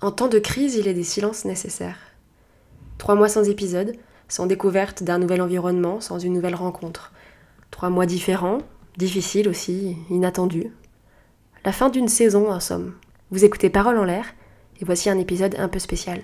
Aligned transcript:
En 0.00 0.12
temps 0.12 0.28
de 0.28 0.38
crise, 0.38 0.76
il 0.76 0.86
est 0.86 0.94
des 0.94 1.02
silences 1.02 1.44
nécessaires. 1.44 1.98
Trois 2.98 3.16
mois 3.16 3.28
sans 3.28 3.48
épisode, 3.48 3.96
sans 4.28 4.46
découverte 4.46 5.02
d'un 5.02 5.18
nouvel 5.18 5.42
environnement, 5.42 6.00
sans 6.00 6.20
une 6.20 6.34
nouvelle 6.34 6.54
rencontre. 6.54 7.10
Trois 7.72 7.90
mois 7.90 8.06
différents, 8.06 8.58
difficiles 8.96 9.48
aussi, 9.48 9.96
inattendus. 10.08 10.70
La 11.64 11.72
fin 11.72 11.88
d'une 11.88 12.06
saison, 12.06 12.48
en 12.48 12.60
somme. 12.60 12.94
Vous 13.32 13.44
écoutez 13.44 13.70
Parole 13.70 13.98
en 13.98 14.04
l'air, 14.04 14.26
et 14.80 14.84
voici 14.84 15.10
un 15.10 15.18
épisode 15.18 15.56
un 15.58 15.66
peu 15.66 15.80
spécial. 15.80 16.22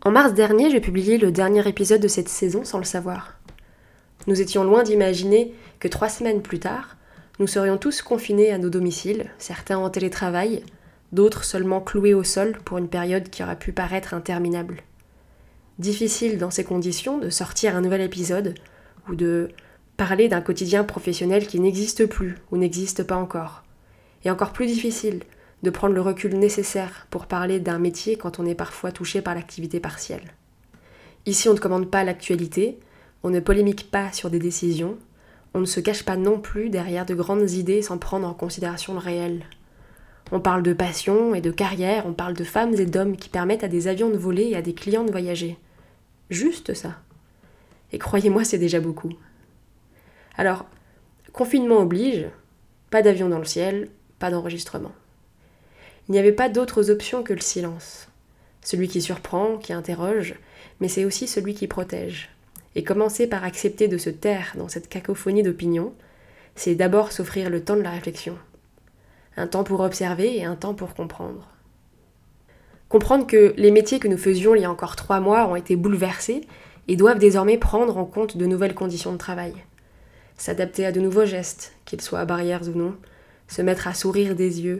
En 0.00 0.10
mars 0.10 0.32
dernier, 0.32 0.70
j'ai 0.70 0.80
publié 0.80 1.18
le 1.18 1.30
dernier 1.30 1.68
épisode 1.68 2.00
de 2.00 2.08
cette 2.08 2.30
saison 2.30 2.64
sans 2.64 2.78
le 2.78 2.84
savoir. 2.84 3.41
Nous 4.26 4.40
étions 4.40 4.64
loin 4.64 4.82
d'imaginer 4.82 5.52
que 5.80 5.88
trois 5.88 6.08
semaines 6.08 6.42
plus 6.42 6.60
tard, 6.60 6.96
nous 7.38 7.46
serions 7.46 7.78
tous 7.78 8.02
confinés 8.02 8.52
à 8.52 8.58
nos 8.58 8.70
domiciles, 8.70 9.30
certains 9.38 9.78
en 9.78 9.90
télétravail, 9.90 10.62
d'autres 11.12 11.44
seulement 11.44 11.80
cloués 11.80 12.14
au 12.14 12.24
sol 12.24 12.58
pour 12.64 12.78
une 12.78 12.88
période 12.88 13.30
qui 13.30 13.42
aurait 13.42 13.58
pu 13.58 13.72
paraître 13.72 14.14
interminable. 14.14 14.82
Difficile 15.78 16.38
dans 16.38 16.50
ces 16.50 16.64
conditions 16.64 17.18
de 17.18 17.30
sortir 17.30 17.76
un 17.76 17.80
nouvel 17.80 18.00
épisode 18.00 18.54
ou 19.08 19.14
de 19.14 19.50
parler 19.96 20.28
d'un 20.28 20.40
quotidien 20.40 20.84
professionnel 20.84 21.46
qui 21.46 21.60
n'existe 21.60 22.06
plus 22.06 22.36
ou 22.50 22.56
n'existe 22.56 23.02
pas 23.02 23.16
encore. 23.16 23.64
Et 24.24 24.30
encore 24.30 24.52
plus 24.52 24.66
difficile 24.66 25.20
de 25.62 25.70
prendre 25.70 25.94
le 25.94 26.00
recul 26.00 26.38
nécessaire 26.38 27.06
pour 27.10 27.26
parler 27.26 27.60
d'un 27.60 27.78
métier 27.78 28.16
quand 28.16 28.38
on 28.38 28.46
est 28.46 28.54
parfois 28.54 28.92
touché 28.92 29.22
par 29.22 29.34
l'activité 29.34 29.80
partielle. 29.80 30.34
Ici, 31.26 31.48
on 31.48 31.54
ne 31.54 31.58
commande 31.58 31.90
pas 31.90 32.04
l'actualité, 32.04 32.78
on 33.22 33.30
ne 33.30 33.40
polémique 33.40 33.90
pas 33.90 34.12
sur 34.12 34.30
des 34.30 34.38
décisions, 34.38 34.98
on 35.54 35.60
ne 35.60 35.66
se 35.66 35.80
cache 35.80 36.04
pas 36.04 36.16
non 36.16 36.38
plus 36.38 36.70
derrière 36.70 37.06
de 37.06 37.14
grandes 37.14 37.50
idées 37.50 37.82
sans 37.82 37.98
prendre 37.98 38.26
en 38.26 38.34
considération 38.34 38.94
le 38.94 39.00
réel. 39.00 39.44
On 40.30 40.40
parle 40.40 40.62
de 40.62 40.72
passion 40.72 41.34
et 41.34 41.42
de 41.42 41.50
carrière, 41.50 42.06
on 42.06 42.14
parle 42.14 42.34
de 42.34 42.44
femmes 42.44 42.74
et 42.74 42.86
d'hommes 42.86 43.16
qui 43.16 43.28
permettent 43.28 43.64
à 43.64 43.68
des 43.68 43.86
avions 43.86 44.08
de 44.08 44.16
voler 44.16 44.44
et 44.44 44.56
à 44.56 44.62
des 44.62 44.72
clients 44.72 45.04
de 45.04 45.10
voyager. 45.10 45.58
Juste 46.30 46.72
ça. 46.72 46.96
Et 47.92 47.98
croyez-moi, 47.98 48.44
c'est 48.44 48.58
déjà 48.58 48.80
beaucoup. 48.80 49.12
Alors, 50.36 50.64
confinement 51.34 51.80
oblige, 51.80 52.26
pas 52.90 53.02
d'avion 53.02 53.28
dans 53.28 53.38
le 53.38 53.44
ciel, 53.44 53.90
pas 54.18 54.30
d'enregistrement. 54.30 54.92
Il 56.08 56.12
n'y 56.12 56.18
avait 56.18 56.32
pas 56.32 56.48
d'autres 56.48 56.90
options 56.90 57.22
que 57.22 57.34
le 57.34 57.40
silence. 57.40 58.08
Celui 58.62 58.88
qui 58.88 59.02
surprend, 59.02 59.58
qui 59.58 59.74
interroge, 59.74 60.34
mais 60.80 60.88
c'est 60.88 61.04
aussi 61.04 61.28
celui 61.28 61.54
qui 61.54 61.66
protège. 61.66 62.30
Et 62.74 62.84
commencer 62.84 63.26
par 63.26 63.44
accepter 63.44 63.88
de 63.88 63.98
se 63.98 64.10
taire 64.10 64.52
dans 64.56 64.68
cette 64.68 64.88
cacophonie 64.88 65.42
d'opinions, 65.42 65.92
c'est 66.54 66.74
d'abord 66.74 67.12
s'offrir 67.12 67.50
le 67.50 67.62
temps 67.62 67.76
de 67.76 67.82
la 67.82 67.90
réflexion. 67.90 68.36
Un 69.36 69.46
temps 69.46 69.64
pour 69.64 69.80
observer 69.80 70.36
et 70.36 70.44
un 70.44 70.56
temps 70.56 70.74
pour 70.74 70.94
comprendre. 70.94 71.48
Comprendre 72.88 73.26
que 73.26 73.54
les 73.56 73.70
métiers 73.70 73.98
que 73.98 74.08
nous 74.08 74.18
faisions 74.18 74.54
il 74.54 74.62
y 74.62 74.64
a 74.66 74.70
encore 74.70 74.96
trois 74.96 75.20
mois 75.20 75.46
ont 75.46 75.56
été 75.56 75.76
bouleversés 75.76 76.42
et 76.88 76.96
doivent 76.96 77.18
désormais 77.18 77.56
prendre 77.56 77.96
en 77.96 78.04
compte 78.04 78.36
de 78.36 78.46
nouvelles 78.46 78.74
conditions 78.74 79.12
de 79.12 79.18
travail. 79.18 79.54
S'adapter 80.36 80.84
à 80.84 80.92
de 80.92 81.00
nouveaux 81.00 81.24
gestes, 81.24 81.74
qu'ils 81.84 82.00
soient 82.00 82.24
barrières 82.24 82.68
ou 82.68 82.76
non, 82.76 82.96
se 83.48 83.62
mettre 83.62 83.88
à 83.88 83.94
sourire 83.94 84.34
des 84.34 84.62
yeux, 84.62 84.78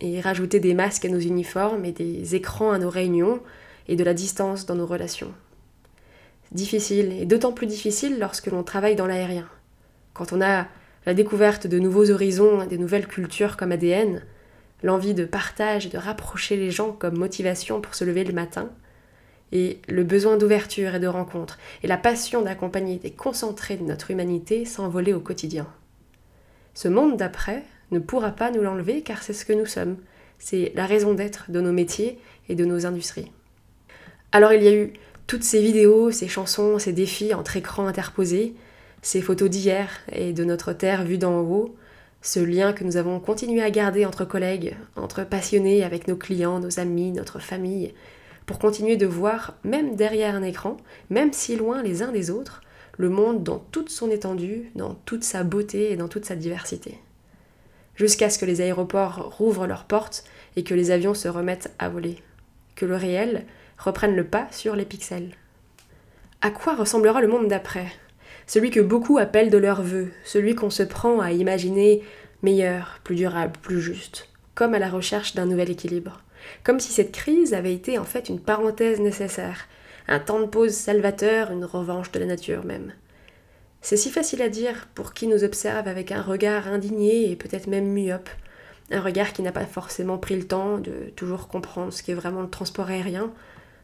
et 0.00 0.20
rajouter 0.20 0.60
des 0.60 0.74
masques 0.74 1.04
à 1.04 1.08
nos 1.08 1.18
uniformes 1.18 1.84
et 1.84 1.92
des 1.92 2.34
écrans 2.34 2.70
à 2.70 2.78
nos 2.78 2.90
réunions 2.90 3.40
et 3.88 3.96
de 3.96 4.04
la 4.04 4.14
distance 4.14 4.66
dans 4.66 4.74
nos 4.74 4.86
relations. 4.86 5.32
Difficile, 6.52 7.12
et 7.12 7.26
d'autant 7.26 7.52
plus 7.52 7.66
difficile 7.66 8.18
lorsque 8.18 8.46
l'on 8.46 8.62
travaille 8.62 8.96
dans 8.96 9.06
l'aérien. 9.06 9.48
Quand 10.14 10.32
on 10.32 10.40
a 10.40 10.66
la 11.06 11.14
découverte 11.14 11.66
de 11.66 11.78
nouveaux 11.78 12.10
horizons 12.10 12.62
et 12.62 12.66
de 12.66 12.76
nouvelles 12.76 13.06
cultures 13.06 13.56
comme 13.56 13.72
ADN, 13.72 14.22
l'envie 14.82 15.14
de 15.14 15.24
partage 15.24 15.86
et 15.86 15.90
de 15.90 15.98
rapprocher 15.98 16.56
les 16.56 16.70
gens 16.70 16.92
comme 16.92 17.18
motivation 17.18 17.80
pour 17.80 17.94
se 17.94 18.04
lever 18.04 18.24
le 18.24 18.32
matin, 18.32 18.70
et 19.52 19.80
le 19.88 20.04
besoin 20.04 20.36
d'ouverture 20.36 20.94
et 20.94 21.00
de 21.00 21.06
rencontre, 21.06 21.58
et 21.82 21.86
la 21.86 21.96
passion 21.96 22.42
d'accompagner 22.42 22.96
des 22.96 23.10
concentrés 23.10 23.76
de 23.76 23.84
notre 23.84 24.10
humanité 24.10 24.64
s'envoler 24.64 25.14
au 25.14 25.20
quotidien. 25.20 25.66
Ce 26.74 26.88
monde 26.88 27.16
d'après, 27.16 27.64
ne 27.90 27.98
pourra 27.98 28.30
pas 28.30 28.50
nous 28.50 28.62
l'enlever 28.62 29.02
car 29.02 29.22
c'est 29.22 29.32
ce 29.32 29.44
que 29.44 29.52
nous 29.52 29.66
sommes. 29.66 29.96
C'est 30.38 30.72
la 30.74 30.86
raison 30.86 31.14
d'être 31.14 31.50
de 31.50 31.60
nos 31.60 31.72
métiers 31.72 32.18
et 32.48 32.54
de 32.54 32.64
nos 32.64 32.86
industries. 32.86 33.32
Alors 34.32 34.52
il 34.52 34.62
y 34.62 34.68
a 34.68 34.74
eu 34.74 34.92
toutes 35.28 35.44
ces 35.44 35.60
vidéos, 35.60 36.10
ces 36.10 36.26
chansons, 36.26 36.78
ces 36.78 36.94
défis 36.94 37.34
entre 37.34 37.58
écrans 37.58 37.86
interposés, 37.86 38.54
ces 39.02 39.20
photos 39.20 39.50
d'hier 39.50 39.90
et 40.10 40.32
de 40.32 40.42
notre 40.42 40.72
terre 40.72 41.04
vue 41.04 41.18
d'en 41.18 41.40
haut, 41.42 41.76
ce 42.22 42.40
lien 42.40 42.72
que 42.72 42.82
nous 42.82 42.96
avons 42.96 43.20
continué 43.20 43.62
à 43.62 43.70
garder 43.70 44.06
entre 44.06 44.24
collègues, 44.24 44.74
entre 44.96 45.24
passionnés 45.24 45.84
avec 45.84 46.08
nos 46.08 46.16
clients, 46.16 46.60
nos 46.60 46.80
amis, 46.80 47.12
notre 47.12 47.40
famille, 47.40 47.92
pour 48.46 48.58
continuer 48.58 48.96
de 48.96 49.04
voir, 49.04 49.54
même 49.64 49.96
derrière 49.96 50.34
un 50.34 50.42
écran, 50.42 50.78
même 51.10 51.34
si 51.34 51.56
loin 51.56 51.82
les 51.82 52.02
uns 52.02 52.10
des 52.10 52.30
autres, 52.30 52.62
le 52.96 53.10
monde 53.10 53.44
dans 53.44 53.58
toute 53.58 53.90
son 53.90 54.10
étendue, 54.10 54.72
dans 54.76 54.94
toute 54.94 55.24
sa 55.24 55.44
beauté 55.44 55.92
et 55.92 55.96
dans 55.96 56.08
toute 56.08 56.24
sa 56.24 56.36
diversité. 56.36 56.98
Jusqu'à 57.96 58.30
ce 58.30 58.38
que 58.38 58.46
les 58.46 58.62
aéroports 58.62 59.36
rouvrent 59.36 59.66
leurs 59.66 59.84
portes 59.84 60.24
et 60.56 60.64
que 60.64 60.74
les 60.74 60.90
avions 60.90 61.14
se 61.14 61.28
remettent 61.28 61.70
à 61.78 61.90
voler, 61.90 62.16
que 62.76 62.86
le 62.86 62.96
réel 62.96 63.44
reprenne 63.78 64.16
le 64.16 64.24
pas 64.24 64.48
sur 64.50 64.76
les 64.76 64.84
pixels. 64.84 65.34
À 66.40 66.50
quoi 66.50 66.74
ressemblera 66.74 67.20
le 67.20 67.28
monde 67.28 67.48
d'après? 67.48 67.86
Celui 68.46 68.70
que 68.70 68.80
beaucoup 68.80 69.18
appellent 69.18 69.50
de 69.50 69.58
leur 69.58 69.82
vœu, 69.82 70.10
celui 70.24 70.54
qu'on 70.54 70.70
se 70.70 70.82
prend 70.82 71.20
à 71.20 71.32
imaginer 71.32 72.02
meilleur, 72.42 73.00
plus 73.04 73.16
durable, 73.16 73.58
plus 73.60 73.80
juste, 73.80 74.28
comme 74.54 74.74
à 74.74 74.78
la 74.78 74.88
recherche 74.88 75.34
d'un 75.34 75.46
nouvel 75.46 75.70
équilibre. 75.70 76.22
Comme 76.64 76.80
si 76.80 76.92
cette 76.92 77.12
crise 77.12 77.54
avait 77.54 77.74
été 77.74 77.98
en 77.98 78.04
fait 78.04 78.28
une 78.28 78.40
parenthèse 78.40 79.00
nécessaire, 79.00 79.66
un 80.06 80.20
temps 80.20 80.40
de 80.40 80.46
pause 80.46 80.72
salvateur, 80.72 81.50
une 81.50 81.64
revanche 81.64 82.12
de 82.12 82.18
la 82.20 82.26
nature 82.26 82.64
même. 82.64 82.92
C'est 83.80 83.96
si 83.96 84.10
facile 84.10 84.42
à 84.42 84.48
dire 84.48 84.88
pour 84.94 85.14
qui 85.14 85.26
nous 85.26 85.44
observe 85.44 85.86
avec 85.86 86.10
un 86.10 86.22
regard 86.22 86.68
indigné 86.68 87.30
et 87.30 87.36
peut-être 87.36 87.66
même 87.66 87.92
myope, 87.92 88.30
un 88.90 89.00
regard 89.00 89.32
qui 89.32 89.42
n'a 89.42 89.52
pas 89.52 89.66
forcément 89.66 90.18
pris 90.18 90.36
le 90.36 90.46
temps 90.46 90.78
de 90.78 91.10
toujours 91.14 91.48
comprendre 91.48 91.92
ce 91.92 92.02
qu'est 92.02 92.14
vraiment 92.14 92.42
le 92.42 92.50
transport 92.50 92.88
aérien, 92.88 93.30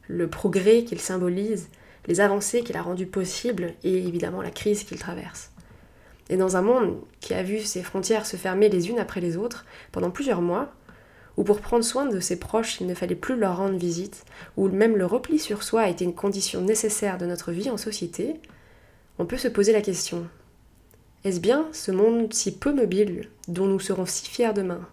le 0.09 0.29
progrès 0.29 0.85
qu'il 0.85 1.01
symbolise, 1.01 1.69
les 2.07 2.21
avancées 2.21 2.63
qu'il 2.63 2.77
a 2.77 2.83
rendues 2.83 3.07
possibles 3.07 3.75
et 3.83 3.97
évidemment 4.07 4.43
la 4.43 4.51
crise 4.51 4.85
qu'il 4.85 4.99
traverse. 4.99 5.51
Et 6.31 6.37
dans 6.37 6.57
un 6.57 6.63
monde 6.63 6.99
qui 7.21 7.35
a 7.35 7.43
vu 7.43 7.61
ses 7.61 7.83
frontières 7.83 8.27
se 8.27 8.37
fermer 8.37 8.69
les 8.69 8.89
unes 8.89 8.99
après 8.99 9.21
les 9.21 9.37
autres 9.37 9.65
pendant 9.93 10.11
plusieurs 10.11 10.43
mois, 10.43 10.73
où 11.37 11.45
pour 11.45 11.61
prendre 11.61 11.85
soin 11.85 12.07
de 12.07 12.21
ses 12.21 12.39
proches 12.39 12.81
il 12.81 12.87
ne 12.87 12.95
fallait 12.95 13.15
plus 13.15 13.37
leur 13.37 13.57
rendre 13.57 13.77
visite, 13.77 14.25
où 14.57 14.69
même 14.69 14.97
le 14.97 15.07
repli 15.07 15.39
sur 15.39 15.63
soi 15.63 15.83
a 15.83 15.89
été 15.89 16.05
une 16.05 16.15
condition 16.15 16.61
nécessaire 16.61 17.19
de 17.19 17.27
notre 17.27 17.53
vie 17.53 17.71
en 17.71 17.77
société, 17.77 18.41
on 19.19 19.27
peut 19.27 19.39
se 19.39 19.49
poser 19.49 19.73
la 19.73 19.83
question 19.83 20.27
est-ce 21.25 21.41
bien 21.41 21.67
ce 21.73 21.91
monde 21.91 22.35
si 22.35 22.55
peu 22.55 22.71
mobile 22.71 23.31
dont 23.49 23.65
nous 23.65 23.81
serons 23.81 24.05
si 24.05 24.29
fiers 24.29 24.53
demain? 24.53 24.87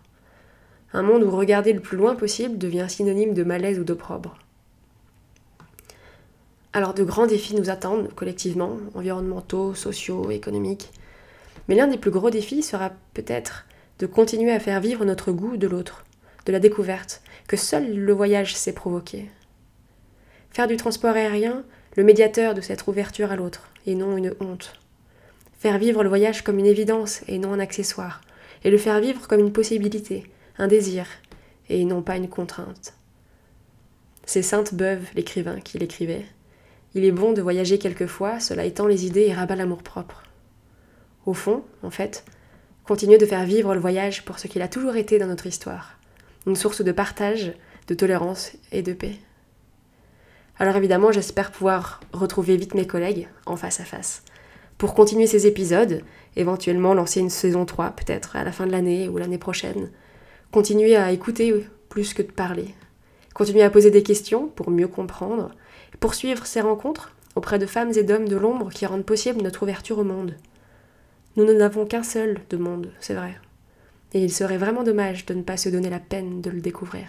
Un 0.94 1.02
monde 1.02 1.24
où 1.24 1.30
regarder 1.30 1.74
le 1.74 1.82
plus 1.82 1.98
loin 1.98 2.16
possible 2.16 2.58
devient 2.58 2.86
synonyme 2.88 3.34
de 3.34 3.44
malaise 3.44 3.80
ou 3.80 3.84
d'opprobre. 3.84 4.38
Alors 6.74 6.94
de 6.94 7.04
grands 7.04 7.28
défis 7.28 7.56
nous 7.56 7.70
attendent 7.70 8.14
collectivement, 8.14 8.78
environnementaux, 8.96 9.76
sociaux, 9.76 10.32
économiques. 10.32 10.90
Mais 11.68 11.76
l'un 11.76 11.88
des 11.88 11.98
plus 11.98 12.12
gros 12.12 12.30
défis 12.30 12.64
sera 12.64 12.92
peut-être 13.14 13.66
de 14.00 14.06
continuer 14.06 14.52
à 14.52 14.60
faire 14.60 14.80
vivre 14.80 15.04
notre 15.04 15.32
goût 15.32 15.58
de 15.58 15.68
l'autre, 15.68 16.06
de 16.46 16.52
la 16.52 16.60
découverte, 16.60 17.22
que 17.48 17.58
seul 17.58 17.94
le 17.94 18.14
voyage 18.14 18.56
sait 18.56 18.74
provoquer. 18.74 19.30
Faire 20.50 20.68
du 20.68 20.78
transport 20.78 21.16
aérien 21.16 21.64
le 21.96 22.04
médiateur 22.04 22.54
de 22.54 22.62
cette 22.62 22.88
ouverture 22.88 23.32
à 23.32 23.36
l'autre, 23.36 23.70
et 23.86 23.96
non 23.96 24.16
une 24.16 24.34
honte. 24.40 24.74
Faire 25.60 25.78
vivre 25.78 26.04
le 26.04 26.10
voyage 26.10 26.42
comme 26.42 26.58
une 26.58 26.66
évidence 26.66 27.22
et 27.28 27.38
non 27.38 27.54
un 27.54 27.60
accessoire, 27.60 28.22
et 28.64 28.72
le 28.72 28.78
faire 28.78 29.00
vivre 29.02 29.28
comme 29.28 29.42
une 29.42 29.52
possibilité, 29.52 30.32
un 30.58 30.68
désir, 30.68 31.06
et 31.70 31.84
non 31.84 32.02
pas 32.02 32.16
une 32.16 32.30
contrainte. 32.30 32.94
C'est 34.26 34.42
Sainte-Beuve, 34.42 35.06
l'écrivain, 35.16 35.60
qui 35.60 35.78
l'écrivait. 35.78 36.26
Il 36.94 37.06
est 37.06 37.12
bon 37.12 37.34
de 37.34 37.42
voyager 37.42 37.78
quelquefois, 37.78 38.40
cela 38.40 38.66
étend 38.66 38.88
les 38.88 39.06
idées 39.06 39.28
et 39.28 39.34
rabat 39.34 39.56
l'amour-propre. 39.56 40.24
Au 41.26 41.34
fond, 41.34 41.64
en 41.84 41.90
fait, 41.90 42.26
continuer 42.84 43.18
de 43.18 43.26
faire 43.26 43.46
vivre 43.46 43.74
le 43.74 43.80
voyage 43.80 44.26
pour 44.26 44.40
ce 44.40 44.48
qu'il 44.48 44.62
a 44.62 44.68
toujours 44.68 44.96
été 44.96 45.18
dans 45.18 45.28
notre 45.28 45.48
histoire, 45.48 45.98
une 46.48 46.56
source 46.56 46.82
de 46.82 46.92
partage, 46.92 47.54
de 47.88 47.94
tolérance 47.94 48.54
et 48.72 48.82
de 48.82 48.94
paix. 48.94 49.16
Alors 50.60 50.76
évidemment, 50.76 51.12
j'espère 51.12 51.52
pouvoir 51.52 52.02
retrouver 52.14 52.58
vite 52.58 52.74
mes 52.74 52.88
collègues 52.88 53.28
en 53.46 53.56
face 53.56 53.80
à 53.80 53.86
face 53.86 54.24
pour 54.82 54.96
continuer 54.96 55.28
ces 55.28 55.46
épisodes, 55.46 56.02
éventuellement 56.36 56.96
lancer 56.96 57.20
une 57.20 57.30
saison 57.30 57.66
3 57.66 57.92
peut-être 57.92 58.36
à 58.36 58.44
la 58.44 58.52
fin 58.52 58.66
de 58.66 58.72
l'année 58.72 59.08
ou 59.10 59.20
l'année 59.20 59.38
prochaine. 59.38 59.92
Continuer 60.52 60.96
à 60.96 61.12
écouter 61.12 61.54
plus 61.88 62.16
que 62.16 62.24
de 62.24 62.32
parler. 62.32 62.74
Continuer 63.36 63.62
à 63.62 63.70
poser 63.70 63.92
des 63.92 64.02
questions 64.02 64.48
pour 64.48 64.72
mieux 64.72 64.88
comprendre. 64.88 65.52
Poursuivre 66.02 66.48
ces 66.48 66.62
rencontres 66.62 67.14
auprès 67.36 67.60
de 67.60 67.68
femmes 67.68 67.92
et 67.96 68.02
d'hommes 68.02 68.28
de 68.28 68.36
l'ombre 68.36 68.72
qui 68.72 68.88
rendent 68.88 69.06
possible 69.06 69.44
notre 69.44 69.62
ouverture 69.62 70.00
au 70.00 70.04
monde. 70.04 70.36
Nous 71.36 71.46
n'avons 71.46 71.86
qu'un 71.86 72.02
seul 72.02 72.40
de 72.50 72.58
monde, 72.58 72.92
c'est 73.00 73.14
vrai. 73.14 73.40
Et 74.14 74.24
il 74.24 74.34
serait 74.34 74.58
vraiment 74.58 74.84
dommage 74.84 75.28
de 75.28 75.36
ne 75.36 75.44
pas 75.44 75.58
se 75.58 75.70
donner 75.70 75.92
la 75.92 76.00
peine 76.00 76.42
de 76.42 76.50
le 76.50 76.60
découvrir. 76.60 77.06